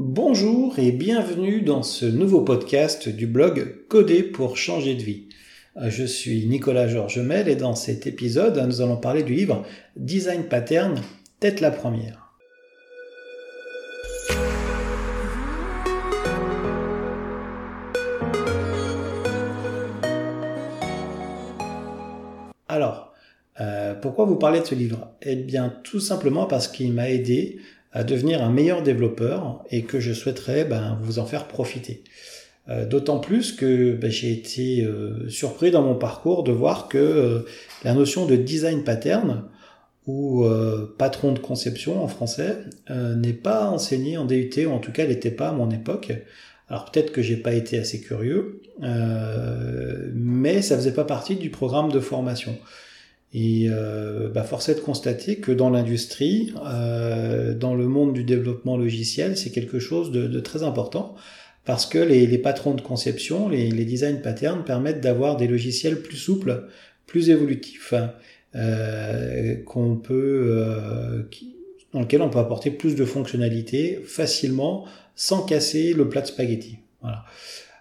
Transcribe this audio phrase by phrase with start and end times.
[0.00, 5.24] Bonjour et bienvenue dans ce nouveau podcast du blog Coder pour changer de vie.
[5.76, 9.66] Euh, je suis Nicolas Georges Mel et dans cet épisode, nous allons parler du livre
[9.96, 11.00] Design Pattern,
[11.40, 12.32] tête la première.
[22.68, 23.12] Alors,
[23.60, 25.10] euh, pourquoi vous parlez de ce livre?
[25.22, 27.58] Eh bien, tout simplement parce qu'il m'a aidé
[27.92, 32.02] à devenir un meilleur développeur et que je souhaiterais ben, vous en faire profiter.
[32.68, 36.98] Euh, d'autant plus que ben, j'ai été euh, surpris dans mon parcours de voir que
[36.98, 37.40] euh,
[37.82, 39.44] la notion de design pattern
[40.06, 40.46] ou
[40.96, 42.56] patron de conception en français
[42.88, 46.10] n'est pas enseignée en DUT ou en tout cas n'était pas à mon époque.
[46.70, 48.62] Alors peut-être que j'ai pas été assez curieux,
[50.14, 52.56] mais ça faisait pas partie du programme de formation.
[53.34, 58.24] Et euh, bah force est de constater que dans l'industrie, euh, dans le monde du
[58.24, 61.14] développement logiciel, c'est quelque chose de, de, très important
[61.66, 66.00] parce que les, les patrons de conception, les, les, design patterns permettent d'avoir des logiciels
[66.00, 66.64] plus souples,
[67.06, 67.92] plus évolutifs,
[68.54, 71.54] euh, qu'on peut, euh, qui,
[71.92, 76.78] dans lequel on peut apporter plus de fonctionnalités facilement sans casser le plat de spaghetti.
[77.02, 77.26] Voilà.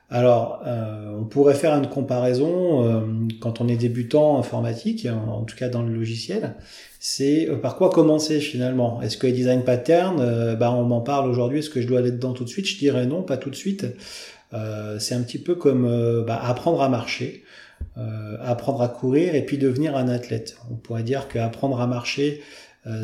[0.10, 3.02] Alors, euh, on pourrait faire une comparaison euh,
[3.42, 6.56] quand on est débutant informatique, en tout cas dans le logiciel.
[7.00, 9.02] C'est euh, par quoi commencer finalement?
[9.02, 12.32] Est-ce que design pattern, bah, on m'en parle aujourd'hui, est-ce que je dois aller dedans
[12.32, 12.68] tout de suite?
[12.68, 13.86] Je dirais non, pas tout de suite.
[15.00, 17.44] c'est un petit peu comme bah, apprendre à marcher,
[18.42, 20.58] apprendre à courir et puis devenir un athlète.
[20.72, 22.42] On pourrait dire qu'apprendre à marcher,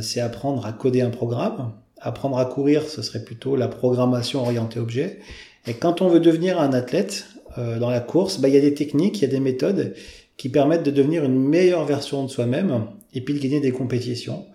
[0.02, 1.74] c'est apprendre à coder un programme.
[2.00, 5.20] Apprendre à courir, ce serait plutôt la programmation orientée objet.
[5.66, 7.26] Et quand on veut devenir un athlète
[7.58, 9.94] euh, dans la course, bah, il y a des techniques, il y a des méthodes
[10.38, 14.46] qui permettent de devenir une meilleure version de soi-même et puis de gagner des compétitions.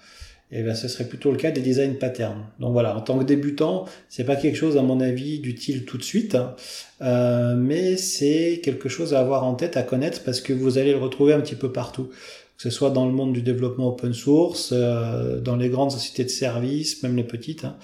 [0.51, 2.47] Et ben, ce serait plutôt le cas des design patterns.
[2.59, 5.99] Donc voilà, en tant que débutant, c'est pas quelque chose à mon avis d'utile tout
[5.99, 6.57] de suite, hein.
[7.03, 10.93] euh, mais c'est quelque chose à avoir en tête, à connaître, parce que vous allez
[10.93, 14.15] le retrouver un petit peu partout, que ce soit dans le monde du développement open
[14.15, 17.67] source, euh, dans les grandes sociétés de services, même les petites.
[17.67, 17.77] Hein.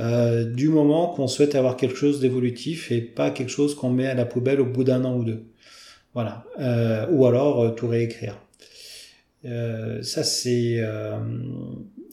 [0.00, 4.06] Euh, du moment qu'on souhaite avoir quelque chose d'évolutif et pas quelque chose qu'on met
[4.06, 5.44] à la poubelle au bout d'un an ou deux.
[6.14, 6.44] Voilà.
[6.60, 8.38] Euh, ou alors euh, tout réécrire.
[9.44, 10.80] ça c'est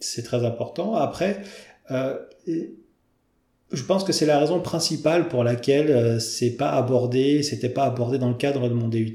[0.01, 0.95] c'est très important.
[0.95, 1.41] Après,
[1.89, 8.17] je pense que c'est la raison principale pour laquelle c'est pas abordé, c'était pas abordé
[8.17, 9.13] dans le cadre de mon DUT.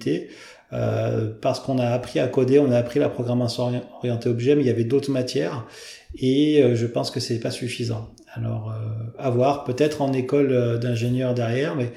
[1.40, 4.66] parce qu'on a appris à coder, on a appris la programmation orientée objet, mais il
[4.66, 5.66] y avait d'autres matières
[6.16, 8.13] et je pense que c'est pas suffisant.
[8.36, 11.92] Alors, euh, à voir, peut-être en école euh, d'ingénieur derrière, mais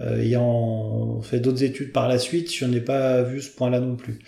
[0.00, 3.96] euh, ayant fait d'autres études par la suite, je n'ai pas vu ce point-là non
[3.96, 4.18] plus.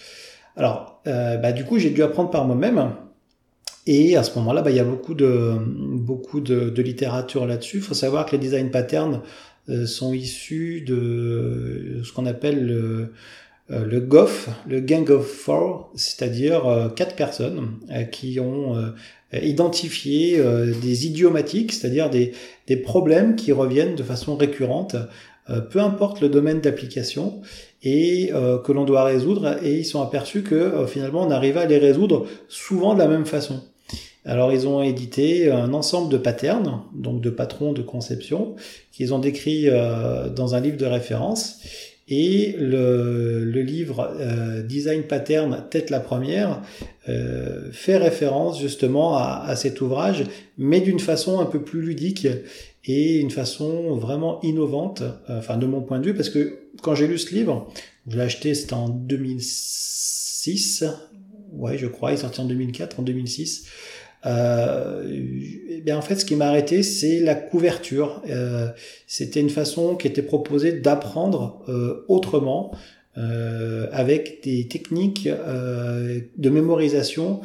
[0.56, 2.93] Alors, bah, du coup, j'ai dû apprendre par moi-même.
[3.87, 7.78] Et à ce moment-là, bah, il y a beaucoup de, beaucoup de, de littérature là-dessus.
[7.78, 9.22] Il faut savoir que les design patterns
[9.87, 13.12] sont issus de ce qu'on appelle le,
[13.70, 17.78] le GOF, le Gang of Four, c'est-à-dire quatre personnes
[18.10, 18.76] qui ont
[19.32, 22.32] euh, identifier euh, des idiomatiques, c'est-à-dire des,
[22.66, 24.97] des, problèmes qui reviennent de façon récurrente,
[25.50, 27.41] euh, peu importe le domaine d'application,
[27.82, 28.31] et
[28.62, 32.26] que l'on doit résoudre, et ils sont aperçus que finalement on arrive à les résoudre
[32.47, 33.62] souvent de la même façon.
[34.26, 38.54] Alors ils ont édité un ensemble de patterns, donc de patrons de conception,
[38.92, 39.66] qu'ils ont décrits
[40.37, 41.62] dans un livre de référence.
[42.12, 46.60] Et le, le livre euh, Design Pattern, tête la première,
[47.09, 50.25] euh, fait référence justement à, à, cet ouvrage,
[50.59, 52.26] mais d'une façon un peu plus ludique
[52.84, 56.97] et une façon vraiment innovante, euh, enfin de mon point de vue, parce que quand
[56.97, 57.72] j'ai lu ce livre,
[58.09, 60.84] je l'ai acheté, c'était en 2006,
[61.53, 63.66] ouais je crois, il est sorti en 2004, en 2006.
[64.26, 65.03] Euh,
[65.69, 68.22] eh bien en fait, ce qui m'a arrêté, c'est la couverture.
[68.28, 68.69] Euh,
[69.06, 72.72] c'était une façon qui était proposée d'apprendre euh, autrement,
[73.19, 77.41] euh, avec des techniques euh, de mémorisation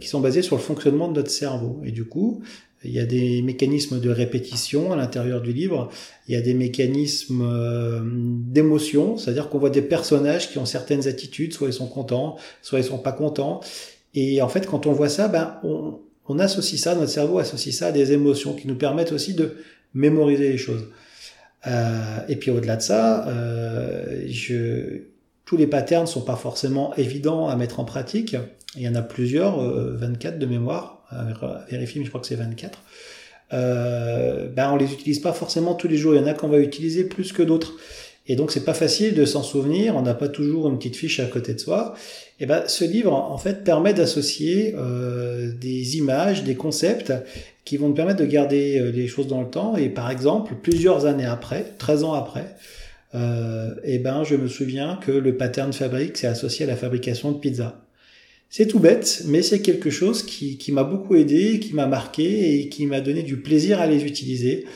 [0.00, 1.78] qui sont basées sur le fonctionnement de notre cerveau.
[1.84, 2.40] Et du coup,
[2.84, 5.90] il y a des mécanismes de répétition à l'intérieur du livre.
[6.26, 7.46] Il y a des mécanismes
[8.50, 12.78] d'émotion, c'est-à-dire qu'on voit des personnages qui ont certaines attitudes, soit ils sont contents, soit
[12.78, 13.60] ils sont pas contents.
[14.14, 17.74] Et en fait, quand on voit ça, ben, on, on, associe ça, notre cerveau associe
[17.74, 19.56] ça à des émotions qui nous permettent aussi de
[19.94, 20.88] mémoriser les choses.
[21.66, 25.02] Euh, et puis au-delà de ça, euh, je,
[25.44, 28.36] tous les patterns sont pas forcément évidents à mettre en pratique.
[28.76, 31.24] Il y en a plusieurs, 24 euh, de mémoire, à
[31.70, 32.78] vérifier, mais je crois que c'est 24.
[33.52, 36.14] Euh, ben on les utilise pas forcément tous les jours.
[36.14, 37.74] Il y en a qu'on va utiliser plus que d'autres.
[38.28, 41.18] Et donc c'est pas facile de s'en souvenir, on n'a pas toujours une petite fiche
[41.18, 41.94] à côté de soi.
[42.38, 47.12] Et ben ce livre en fait permet d'associer euh, des images, des concepts
[47.64, 49.76] qui vont nous permettre de garder euh, les choses dans le temps.
[49.76, 52.56] Et par exemple, plusieurs années après, 13 ans après,
[53.14, 57.32] euh, et ben je me souviens que le pattern fabrique s'est associé à la fabrication
[57.32, 57.84] de pizza.
[58.50, 62.60] C'est tout bête, mais c'est quelque chose qui, qui m'a beaucoup aidé, qui m'a marqué
[62.60, 64.66] et qui m'a donné du plaisir à les utiliser.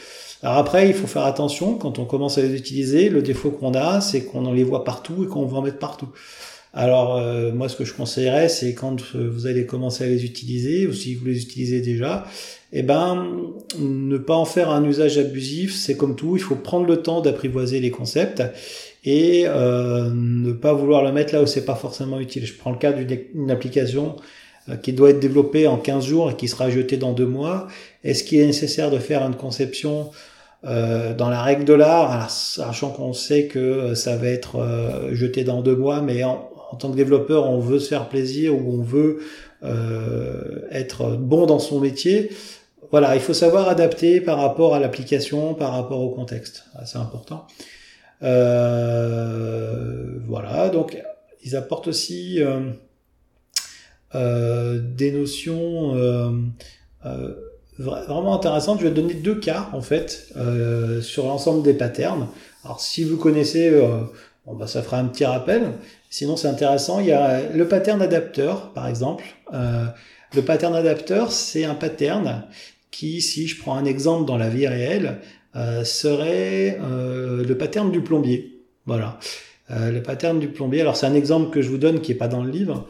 [0.42, 3.08] Alors après, il faut faire attention quand on commence à les utiliser.
[3.08, 5.78] Le défaut qu'on a, c'est qu'on en les voit partout et qu'on veut en mettre
[5.78, 6.08] partout.
[6.74, 10.86] Alors euh, moi, ce que je conseillerais, c'est quand vous allez commencer à les utiliser,
[10.86, 12.26] ou si vous les utilisez déjà,
[12.72, 13.32] eh ben,
[13.78, 15.74] ne pas en faire un usage abusif.
[15.74, 18.42] C'est comme tout, il faut prendre le temps d'apprivoiser les concepts
[19.04, 22.44] et euh, ne pas vouloir le mettre là où c'est pas forcément utile.
[22.44, 24.20] Je prends le cas d'une application euh,
[24.82, 27.66] qui doit être développée en 15 jours et qui sera jetée dans deux mois.
[28.04, 30.10] Est-ce qu'il est nécessaire de faire une conception
[30.64, 35.14] euh, dans la règle de l'art, sachant qu'on sait que euh, ça va être euh,
[35.14, 38.80] jeté dans deux mois, mais en, tant que développeur, on veut se faire plaisir ou
[38.80, 39.20] on veut
[40.70, 42.30] être bon dans son métier.
[42.90, 46.64] Voilà, il faut savoir adapter par rapport à l'application, par rapport au contexte.
[46.84, 47.46] C'est important.
[48.20, 48.28] voilà,
[50.72, 51.02] donc
[51.42, 52.38] ils apportent aussi
[54.14, 55.94] des notions
[57.78, 58.80] vraiment intéressante.
[58.80, 62.28] Je vais donner deux cas en fait euh, sur l'ensemble des patterns.
[62.64, 64.00] Alors si vous connaissez, euh,
[64.46, 65.72] bon, bah, ça fera un petit rappel.
[66.10, 67.00] Sinon c'est intéressant.
[67.00, 69.24] Il y a le pattern adapteur par exemple.
[69.54, 69.86] Euh,
[70.34, 72.44] le pattern adapteur c'est un pattern
[72.90, 75.18] qui, si je prends un exemple dans la vie réelle,
[75.54, 78.52] euh, serait euh, le pattern du plombier.
[78.86, 79.18] Voilà.
[79.68, 80.80] le pattern du plombier.
[80.80, 82.86] Alors c'est un exemple que je vous donne qui est pas dans le livre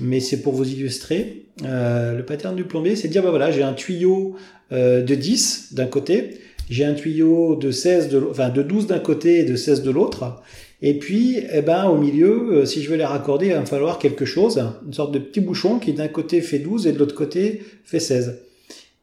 [0.00, 1.44] mais c'est pour vous illustrer.
[1.64, 4.36] Euh, le pattern du plombier, c'est de dire, bah voilà, j'ai un tuyau
[4.72, 6.38] euh, de 10 d'un côté,
[6.68, 9.90] j'ai un tuyau de 16 de, enfin, de 12 d'un côté et de 16 de
[9.90, 10.42] l'autre.
[10.82, 13.66] Et puis, eh ben, au milieu, euh, si je veux les raccorder, il va me
[13.66, 16.98] falloir quelque chose, une sorte de petit bouchon qui d'un côté fait 12 et de
[16.98, 18.40] l'autre côté fait 16.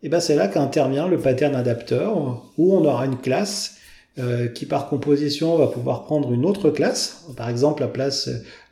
[0.04, 3.77] Et ben, c'est là qu'intervient le pattern adapteur, où on aura une classe
[4.20, 8.10] euh, qui par composition va pouvoir prendre une autre classe, par exemple la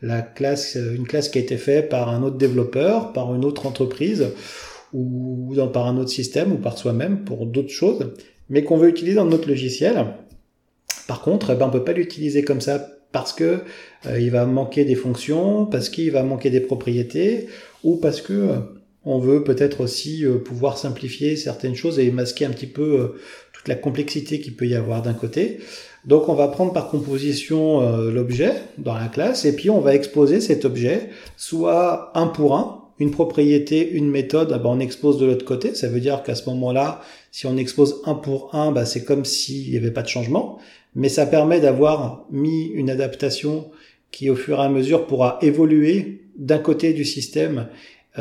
[0.01, 3.67] la classe, une classe qui a été faite par un autre développeur, par une autre
[3.67, 4.25] entreprise,
[4.91, 8.11] ou par un autre système, ou par soi-même pour d'autres choses,
[8.49, 10.15] mais qu'on veut utiliser dans notre logiciel.
[11.07, 13.59] Par contre, eh ben, on peut pas l'utiliser comme ça parce que
[14.07, 17.49] euh, il va manquer des fonctions, parce qu'il va manquer des propriétés,
[17.83, 18.55] ou parce que euh,
[19.03, 23.13] on veut peut-être aussi pouvoir simplifier certaines choses et masquer un petit peu
[23.67, 25.59] la complexité qu'il peut y avoir d'un côté.
[26.05, 29.95] Donc on va prendre par composition euh, l'objet dans la classe et puis on va
[29.95, 35.17] exposer cet objet soit un pour un, une propriété, une méthode, ah ben, on expose
[35.17, 35.75] de l'autre côté.
[35.75, 37.01] Ça veut dire qu'à ce moment-là,
[37.31, 40.59] si on expose un pour un, bah, c'est comme s'il n'y avait pas de changement.
[40.95, 43.69] Mais ça permet d'avoir mis une adaptation
[44.11, 47.67] qui au fur et à mesure pourra évoluer d'un côté du système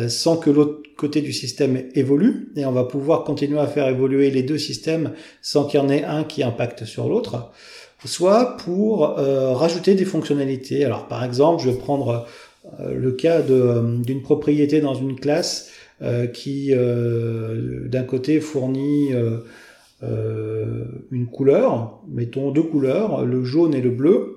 [0.09, 4.31] sans que l'autre côté du système évolue, et on va pouvoir continuer à faire évoluer
[4.31, 5.13] les deux systèmes
[5.43, 7.51] sans qu'il y en ait un qui impacte sur l'autre,
[8.05, 10.85] soit pour euh, rajouter des fonctionnalités.
[10.85, 12.27] Alors par exemple, je vais prendre
[12.81, 15.71] euh, le cas d'une propriété dans une classe
[16.35, 19.11] qui d'un côté fournit
[20.03, 24.34] une couleur, mettons deux couleurs, le jaune et le bleu,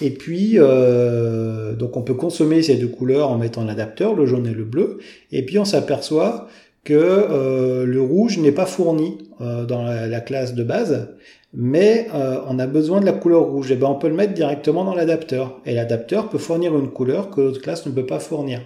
[0.00, 4.46] et puis, euh, donc on peut consommer ces deux couleurs en mettant l'adapteur, le jaune
[4.46, 4.98] et le bleu.
[5.32, 6.48] Et puis on s'aperçoit
[6.84, 11.08] que euh, le rouge n'est pas fourni euh, dans la, classe de base,
[11.52, 13.72] mais euh, on a besoin de la couleur rouge.
[13.72, 15.60] Et ben on peut le mettre directement dans l'adapteur.
[15.66, 18.60] Et l'adapteur peut fournir une couleur que l'autre classe ne peut pas fournir.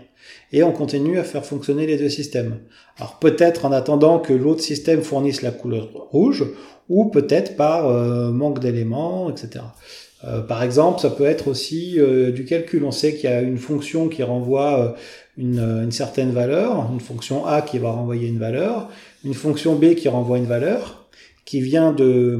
[0.52, 2.58] Et on continue à faire fonctionner les deux systèmes.
[2.98, 6.44] Alors peut-être en attendant que l'autre système fournisse la couleur rouge,
[6.90, 9.64] ou peut-être par euh, manque d'éléments, etc.
[10.24, 12.84] Euh, par exemple, ça peut être aussi euh, du calcul.
[12.84, 14.88] On sait qu'il y a une fonction qui renvoie euh,
[15.38, 18.90] une, une, certaine valeur, une fonction A qui va renvoyer une valeur,
[19.24, 21.08] une fonction B qui renvoie une valeur,
[21.46, 22.38] qui vient de,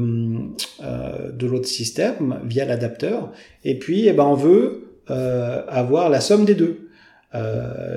[1.33, 3.31] de l'autre système via l'adapteur,
[3.65, 6.87] et puis eh ben, on veut avoir la somme des deux.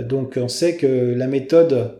[0.02, 1.92] donc on sait que la méthode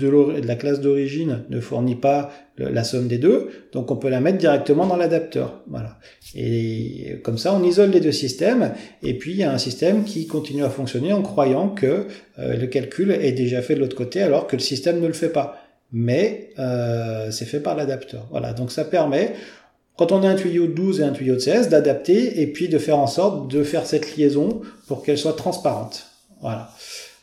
[0.00, 4.20] de, la classe d'origine ne fournit pas la somme des deux, donc on peut la
[4.20, 5.62] mettre directement dans l'adapteur.
[5.68, 5.98] Voilà.
[6.34, 10.04] Et comme ça, on isole les deux systèmes, et puis il y a un système
[10.04, 12.06] qui continue à fonctionner en croyant que
[12.38, 15.12] euh, le calcul est déjà fait de l'autre côté, alors que le système ne le
[15.12, 15.62] fait pas.
[15.92, 18.26] Mais euh, c'est fait par l'adapteur.
[18.30, 18.52] Voilà.
[18.52, 19.34] Donc ça permet,
[19.96, 22.68] quand on a un tuyau de 12 et un tuyau de 16, d'adapter et puis
[22.68, 26.06] de faire en sorte de faire cette liaison pour qu'elle soit transparente.
[26.40, 26.70] Voilà.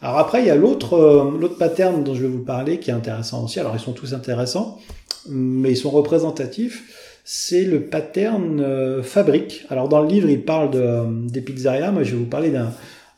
[0.02, 2.90] Alors après, il y a l'autre euh, l'autre pattern dont je vais vous parler qui
[2.90, 3.60] est intéressant aussi.
[3.60, 4.80] Alors ils sont tous intéressants,
[5.30, 7.22] mais ils sont représentatifs.
[7.24, 9.66] c'est le pattern fabrique.
[9.70, 12.52] Alors dans le livre, il parle de, des pizzerias, moi je vais vous parler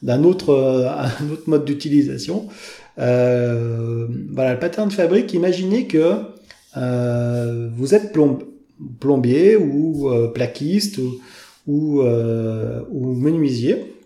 [0.01, 0.86] d'un autre,
[1.48, 2.48] mode d'utilisation.
[2.98, 6.13] voilà, le pattern fabrique, imaginez que
[6.75, 8.15] vous êtes
[9.00, 11.00] plombier ou plaquiste
[11.67, 13.96] ou menuisier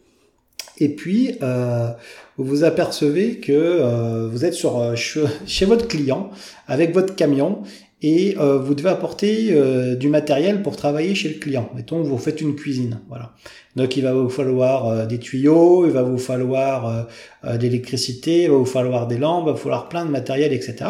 [0.82, 1.92] et puis, euh,
[2.38, 6.32] vous vous apercevez que euh, vous êtes sur, euh, chez votre client
[6.68, 7.62] avec votre camion
[8.02, 11.70] et vous devez apporter du matériel pour travailler chez le client.
[11.76, 13.00] Mettons, vous faites une cuisine.
[13.10, 13.34] Voilà.
[13.76, 17.08] Donc, il va vous falloir des tuyaux, il va vous falloir
[17.44, 20.86] de l'électricité, il va vous falloir des lampes, il va falloir plein de matériel, etc.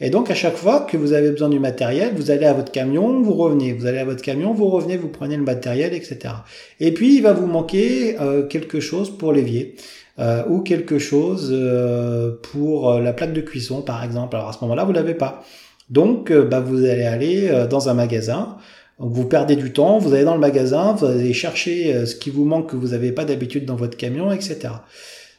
[0.00, 2.72] Et donc, à chaque fois que vous avez besoin du matériel, vous allez à votre
[2.72, 3.72] camion, vous revenez.
[3.72, 6.34] Vous allez à votre camion, vous revenez, vous prenez le matériel, etc.
[6.80, 9.76] Et puis, il va vous manquer euh, quelque chose pour l'évier.
[10.20, 14.36] Euh, ou quelque chose euh, pour la plaque de cuisson, par exemple.
[14.36, 15.42] Alors, à ce moment-là, vous l'avez pas.
[15.90, 18.56] Donc, bah, vous allez aller dans un magasin.
[18.98, 22.44] vous perdez du temps, vous allez dans le magasin, vous allez chercher ce qui vous
[22.44, 24.70] manque que vous n'avez pas d'habitude dans votre camion, etc.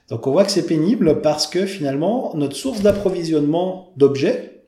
[0.10, 4.62] Donc on voit que c'est pénible parce que finalement notre source d'approvisionnement d'objets,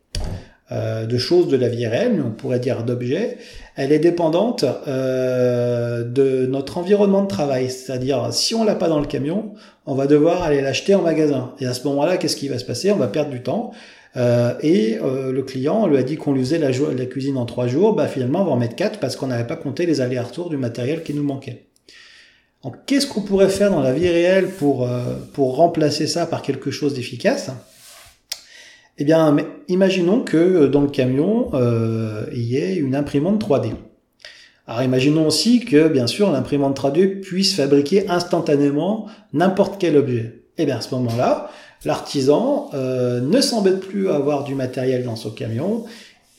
[0.72, 3.38] euh, de choses de la vie réelle, on pourrait dire d'objets,
[3.76, 7.70] elle est dépendante euh, de notre environnement de travail.
[7.70, 9.54] C'est-à-dire si on l'a pas dans le camion,
[9.86, 11.54] on va devoir aller l'acheter en magasin.
[11.60, 12.92] Et à ce moment-là, qu'est-ce qui va se passer?
[12.92, 13.72] On va perdre du temps.
[14.18, 17.68] Euh, et euh, le client lui a dit qu'on lui faisait la, cuisine en trois
[17.68, 20.50] jours, bah finalement on va en mettre quatre parce qu'on n'avait pas compté les allers-retours
[20.50, 21.64] du matériel qui nous manquait
[22.86, 26.94] qu'est-ce qu'on pourrait faire dans la vie réelle pour, euh, remplacer ça par quelque chose
[26.96, 27.50] d'efficace?
[28.98, 29.38] Eh bien,
[29.70, 31.50] imaginons que dans le camion,
[32.34, 33.72] il y ait une imprimante 3D.
[34.66, 40.42] Alors imaginons aussi que, bien sûr, l'imprimante 3D puisse fabriquer instantanément n'importe quel objet.
[40.58, 41.50] Eh bien, à ce moment-là,
[41.86, 45.86] l'artisan ne s'embête plus à avoir du matériel dans son camion,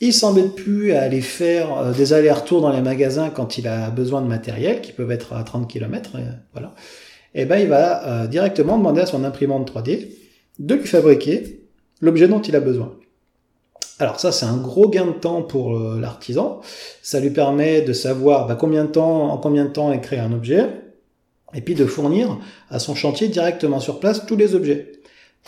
[0.01, 3.89] il s'embête plus à aller faire euh, des allers-retours dans les magasins quand il a
[3.89, 6.19] besoin de matériel, qui peuvent être à 30 km, euh,
[6.53, 6.73] voilà.
[7.35, 10.07] Et eh ben, il va euh, directement demander à son imprimante 3D
[10.57, 11.61] de lui fabriquer
[12.01, 12.95] l'objet dont il a besoin.
[13.99, 16.61] Alors ça, c'est un gros gain de temps pour l'artisan.
[17.01, 20.19] Ça lui permet de savoir bah, combien de temps, en combien de temps est créé
[20.19, 20.69] un objet,
[21.53, 24.98] et puis de fournir à son chantier directement sur place tous les objets.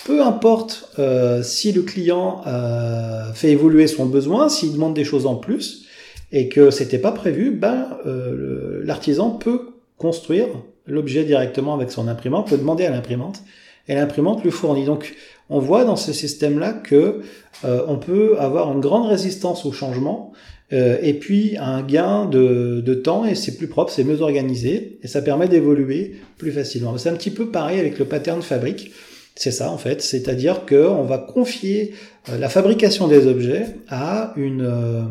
[0.05, 5.25] Peu importe euh, si le client euh, fait évoluer son besoin, s'il demande des choses
[5.25, 5.85] en plus
[6.31, 10.47] et que c'était pas prévu, ben euh, l'artisan peut construire
[10.87, 13.43] l'objet directement avec son imprimante, peut demander à l'imprimante
[13.87, 14.85] et l'imprimante lui fournit.
[14.85, 15.15] Donc
[15.49, 17.21] on voit dans ce système-là que
[17.63, 20.31] on peut avoir une grande résistance au changement
[20.71, 25.21] et puis un gain de, temps et c'est plus propre, c'est mieux organisé et ça
[25.21, 26.97] permet d'évoluer plus facilement.
[26.97, 28.91] C'est un petit peu pareil avec le pattern fabrique.
[29.35, 31.93] C'est ça en fait, c'est-à-dire qu'on va confier
[32.29, 35.01] euh, la fabrication des objets à une, euh,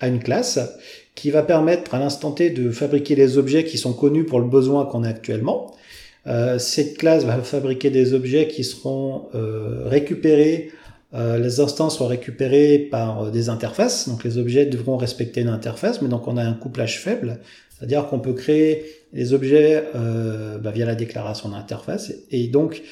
[0.00, 0.58] à une classe
[1.14, 4.46] qui va permettre à l'instant T de fabriquer les objets qui sont connus pour le
[4.46, 5.74] besoin qu'on a actuellement.
[6.26, 9.28] Euh, cette classe va fabriquer des objets qui seront
[9.84, 10.70] récupérés,
[11.14, 16.08] les instances seront récupérées par des interfaces, donc les objets devront respecter une interface, mais
[16.08, 17.38] donc on a un couplage faible,
[17.68, 22.82] c'est-à-dire qu'on peut créer les objets bah, via la déclaration d'interface, et donc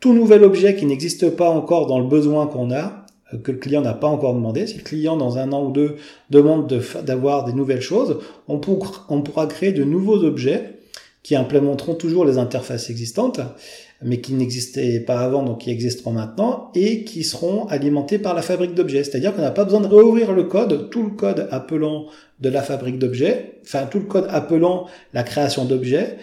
[0.00, 3.58] tout nouvel objet qui n'existe pas encore dans le besoin qu'on a, euh, que le
[3.58, 5.96] client n'a pas encore demandé, si le client dans un an ou deux
[6.30, 10.76] demande d'avoir des nouvelles choses, on, pourra créer de nouveaux objets
[11.22, 13.40] qui implémenteront toujours les interfaces existantes,
[14.02, 18.40] mais qui n'existaient pas avant, donc qui existeront maintenant, et qui seront alimentés par la
[18.40, 19.04] fabrique d'objets.
[19.04, 22.06] C'est-à-dire qu'on n'a pas besoin de réouvrir le code, tout le code appelant
[22.40, 26.16] de la fabrique d'objets, enfin tout le code appelant la création d'objets,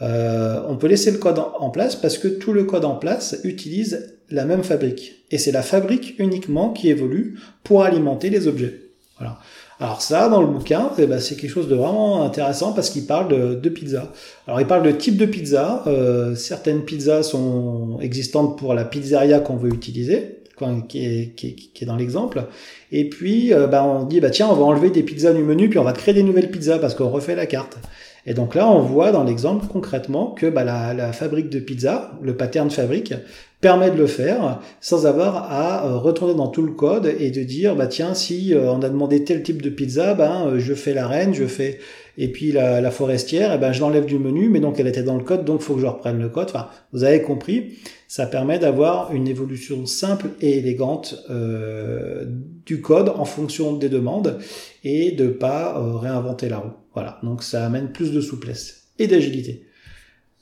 [0.00, 3.38] euh, on peut laisser le code en place parce que tout le code en place
[3.44, 5.24] utilise la même fabrique.
[5.30, 8.80] Et c'est la fabrique uniquement qui évolue pour alimenter les objets.
[9.18, 9.38] Voilà.
[9.78, 13.04] Alors ça, dans le bouquin, eh ben, c'est quelque chose de vraiment intéressant parce qu'il
[13.04, 14.12] parle de, pizza.
[14.46, 15.82] Alors il parle de type de pizza.
[15.86, 20.42] Euh, certaines pizzas sont existantes pour la pizzeria qu'on veut utiliser,
[20.88, 22.44] qui est, dans l'exemple.
[22.92, 25.68] Et puis, euh, bah, on dit, bah tiens, on va enlever des pizzas du menu,
[25.68, 27.78] puis on va créer des nouvelles pizzas parce qu'on refait la carte.
[28.26, 32.36] Et donc là, on voit dans l'exemple concrètement que bah, la, fabrique de pizza, le
[32.36, 33.14] pattern fabrique,
[33.60, 37.42] permet de le faire sans avoir à euh, retourner dans tout le code et de
[37.44, 40.92] dire bah tiens si euh, on a demandé tel type de pizza ben je fais
[40.94, 41.78] la reine je fais
[42.18, 45.16] et puis la, forestière et ben je l'enlève du menu mais donc elle était dans
[45.16, 46.48] le code donc faut que je reprenne le code.
[46.48, 47.74] Enfin vous avez compris
[48.12, 51.24] ça permet d'avoir une évolution simple et élégante
[52.66, 54.38] du code en fonction des demandes
[54.84, 59.66] et de pas réinventer la roue voilà, donc ça amène plus de souplesse et d'agilité.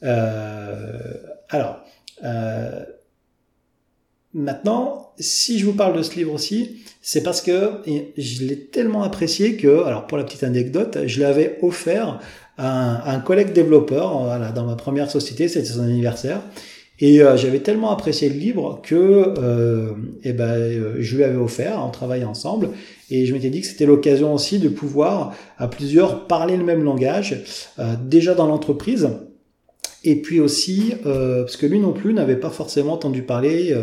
[0.03, 1.17] Euh,
[1.49, 1.81] alors,
[2.25, 2.85] euh,
[4.33, 7.83] Maintenant, si je vous parle de ce livre aussi, c'est parce que
[8.17, 12.21] je l'ai tellement apprécié que, alors pour la petite anecdote, je l'avais offert
[12.57, 16.43] à un, un, collègue développeur voilà, dans ma première société, c'était son anniversaire.
[17.01, 19.93] Et euh, j'avais tellement apprécié le livre que euh,
[20.23, 22.71] eh ben, euh, je lui avais offert, on travaillait ensemble,
[23.11, 26.85] et je m'étais dit que c'était l'occasion aussi de pouvoir à plusieurs parler le même
[26.85, 27.43] langage,
[28.05, 29.09] déjà dans l'entreprise,
[30.05, 33.75] et puis aussi, parce que lui non plus n'avait pas forcément entendu parler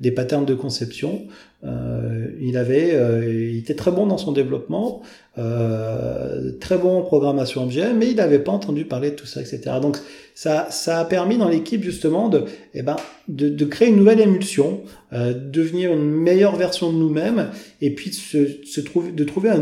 [0.00, 1.22] des patterns de conception.
[1.64, 5.02] Euh, il avait, il était très bon dans son développement,
[5.36, 9.60] très bon en programmation objet, mais il n'avait pas entendu parler de tout ça, etc.
[9.80, 9.96] Donc
[10.34, 12.96] ça, ça a permis dans l'équipe justement de, eh ben,
[13.28, 14.80] de, de, créer une nouvelle émulsion,
[15.12, 17.50] devenir une meilleure version de nous-mêmes,
[17.80, 19.60] et puis de, se, se trouver, de trouver un,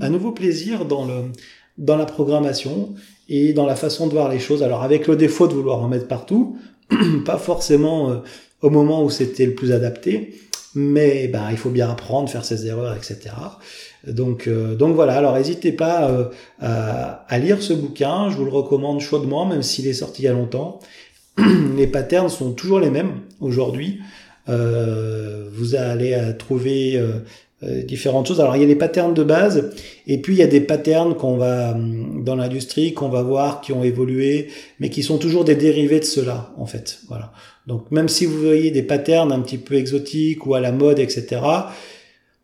[0.00, 1.14] un nouveau plaisir dans le
[1.78, 2.94] dans la programmation
[3.28, 4.62] et dans la façon de voir les choses.
[4.62, 6.56] Alors avec le défaut de vouloir en mettre partout,
[7.24, 8.16] pas forcément euh,
[8.62, 10.34] au moment où c'était le plus adapté,
[10.74, 13.34] mais ben, il faut bien apprendre, faire ses erreurs, etc.
[14.06, 16.24] Donc, euh, donc voilà, alors n'hésitez pas euh,
[16.60, 20.24] à, à, lire ce bouquin, je vous le recommande chaudement, même s'il est sorti il
[20.26, 20.80] y a longtemps.
[21.76, 24.00] les patterns sont toujours les mêmes aujourd'hui.
[24.46, 27.00] vous allez trouver
[27.64, 28.40] euh, différentes choses.
[28.40, 29.70] Alors il y a les patterns de base
[30.06, 33.60] et puis il y a des patterns qu'on va hum, dans l'industrie qu'on va voir
[33.60, 34.48] qui ont évolué
[34.80, 36.98] mais qui sont toujours des dérivés de cela en fait.
[37.08, 37.32] Voilà.
[37.66, 40.98] Donc même si vous voyez des patterns un petit peu exotiques ou à la mode
[40.98, 41.40] etc.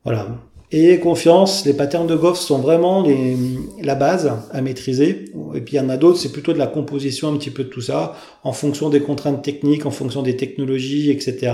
[0.04, 0.28] Voilà.
[0.72, 3.04] Et confiance, les patterns de Goff sont vraiment
[3.82, 5.24] la base à maîtriser.
[5.54, 7.64] Et puis il y en a d'autres, c'est plutôt de la composition un petit peu
[7.64, 11.52] de tout ça, en fonction des contraintes techniques, en fonction des technologies, etc.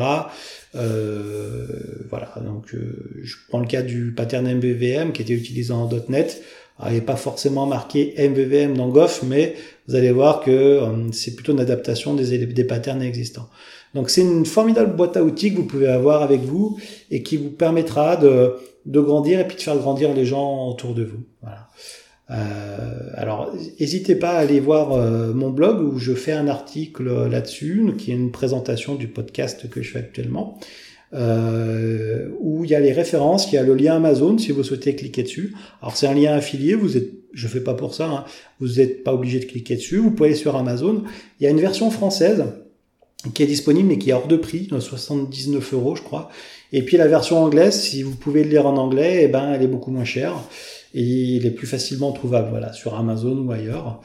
[0.74, 1.66] Euh,
[2.10, 6.42] voilà, donc euh, je prends le cas du pattern MVVM qui était utilisé en .NET.
[6.78, 9.54] Alors, il n'est pas forcément marqué MVVM dans Goff, mais
[9.88, 13.48] vous allez voir que euh, c'est plutôt une adaptation des, des patterns existants.
[13.94, 16.78] Donc c'est une formidable boîte à outils que vous pouvez avoir avec vous
[17.10, 18.54] et qui vous permettra de,
[18.84, 21.24] de grandir et puis de faire grandir les gens autour de vous.
[21.40, 21.68] Voilà.
[22.30, 27.28] Euh, alors, n'hésitez pas à aller voir euh, mon blog où je fais un article
[27.28, 30.58] là-dessus, qui est une présentation du podcast que je fais actuellement,
[31.14, 34.64] euh, où il y a les références, il y a le lien Amazon si vous
[34.64, 35.54] souhaitez cliquer dessus.
[35.80, 38.24] Alors c'est un lien affilié, vous êtes, je fais pas pour ça, hein,
[38.60, 39.98] vous n'êtes pas obligé de cliquer dessus.
[39.98, 41.04] Vous pouvez aller sur Amazon.
[41.40, 42.44] Il y a une version française
[43.34, 46.28] qui est disponible mais qui est hors de prix, 79 euros je crois.
[46.72, 49.62] Et puis la version anglaise, si vous pouvez le lire en anglais, eh ben elle
[49.62, 50.34] est beaucoup moins chère
[50.94, 54.00] et il est plus facilement trouvable voilà sur Amazon ou ailleurs.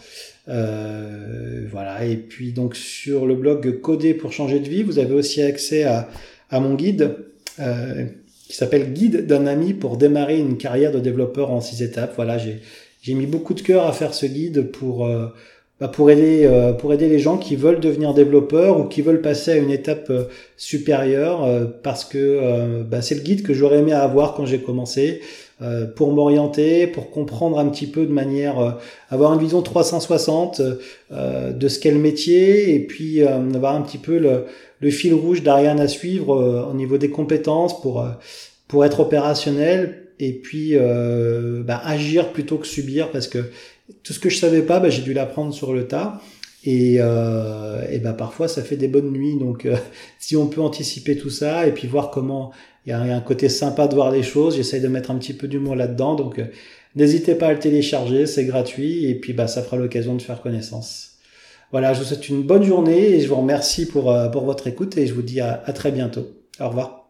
[0.47, 5.13] Euh, voilà et puis donc sur le blog Coder pour changer de vie, vous avez
[5.13, 6.09] aussi accès à,
[6.51, 7.15] à mon guide
[7.59, 8.05] euh,
[8.47, 12.13] qui s'appelle Guide d'un ami pour démarrer une carrière de développeur en six étapes.
[12.17, 15.27] Voilà j'ai mis beaucoup de cœur à faire ce guide pour euh,
[15.79, 19.21] bah, pour aider euh, pour aider les gens qui veulent devenir développeurs ou qui veulent
[19.21, 20.11] passer à une étape
[20.57, 25.21] supérieure parce que bah, c'est le guide que j'aurais aimé avoir quand j'ai commencé
[25.61, 28.71] euh, pour m'orienter, pour comprendre un petit peu de manière, euh,
[29.09, 30.61] avoir une vision 360
[31.11, 34.45] euh, de ce qu'est le métier et puis avoir un petit peu le,
[34.79, 38.05] le fil rouge d'Ariane à suivre au niveau des compétences pour
[38.67, 40.75] pour être opérationnel et puis
[41.65, 43.51] bah, agir plutôt que subir parce que
[44.03, 46.21] tout ce que je savais pas, bah, j'ai dû l'apprendre sur le tas.
[46.63, 49.37] Et, euh, bah parfois ça fait des bonnes nuits.
[49.37, 49.67] Donc
[50.19, 52.51] si on peut anticiper tout ça et puis voir comment
[52.85, 54.55] il y, a un côté sympa de voir les choses.
[54.55, 56.15] J'essaye de mettre un petit peu d'humour là-dedans.
[56.15, 56.45] Donc, euh,
[56.95, 58.25] n'hésitez pas à le télécharger.
[58.25, 59.05] C'est gratuit.
[59.05, 61.11] Et puis, bah, ça fera l'occasion de faire connaissance.
[61.71, 64.67] Voilà, je vous souhaite une bonne journée et je vous remercie pour, euh, pour votre
[64.67, 66.27] écoute et je vous dis à très bientôt.
[66.59, 67.00] Au revoir.